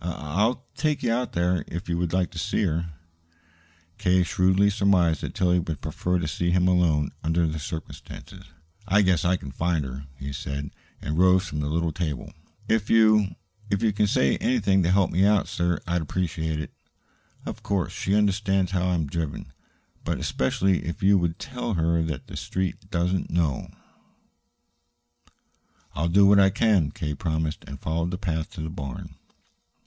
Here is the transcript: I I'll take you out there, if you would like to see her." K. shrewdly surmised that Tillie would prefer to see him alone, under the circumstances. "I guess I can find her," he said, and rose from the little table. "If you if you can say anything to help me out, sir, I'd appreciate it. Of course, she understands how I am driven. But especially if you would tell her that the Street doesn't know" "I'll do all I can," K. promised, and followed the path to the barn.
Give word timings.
I 0.03 0.09
I'll 0.13 0.65
take 0.73 1.03
you 1.03 1.13
out 1.13 1.33
there, 1.33 1.63
if 1.67 1.87
you 1.87 1.95
would 1.99 2.11
like 2.11 2.31
to 2.31 2.39
see 2.39 2.63
her." 2.63 2.89
K. 3.99 4.23
shrewdly 4.23 4.71
surmised 4.71 5.21
that 5.21 5.35
Tillie 5.35 5.59
would 5.59 5.79
prefer 5.79 6.17
to 6.17 6.27
see 6.27 6.49
him 6.49 6.67
alone, 6.67 7.11
under 7.23 7.45
the 7.45 7.59
circumstances. 7.59 8.45
"I 8.87 9.03
guess 9.03 9.23
I 9.23 9.35
can 9.35 9.51
find 9.51 9.85
her," 9.85 10.07
he 10.17 10.33
said, 10.33 10.71
and 11.03 11.19
rose 11.19 11.45
from 11.47 11.59
the 11.59 11.69
little 11.69 11.91
table. 11.91 12.33
"If 12.67 12.89
you 12.89 13.35
if 13.69 13.83
you 13.83 13.93
can 13.93 14.07
say 14.07 14.37
anything 14.37 14.81
to 14.81 14.89
help 14.91 15.11
me 15.11 15.23
out, 15.23 15.47
sir, 15.47 15.79
I'd 15.85 16.01
appreciate 16.01 16.59
it. 16.59 16.73
Of 17.45 17.61
course, 17.61 17.93
she 17.93 18.15
understands 18.15 18.71
how 18.71 18.87
I 18.89 18.95
am 18.95 19.05
driven. 19.05 19.53
But 20.03 20.17
especially 20.17 20.83
if 20.83 21.03
you 21.03 21.19
would 21.19 21.37
tell 21.37 21.75
her 21.75 22.01
that 22.01 22.25
the 22.25 22.35
Street 22.37 22.89
doesn't 22.89 23.29
know" 23.29 23.69
"I'll 25.93 26.07
do 26.09 26.25
all 26.27 26.41
I 26.41 26.49
can," 26.49 26.89
K. 26.89 27.13
promised, 27.13 27.63
and 27.67 27.79
followed 27.79 28.09
the 28.09 28.17
path 28.17 28.49
to 28.53 28.61
the 28.61 28.69
barn. 28.71 29.13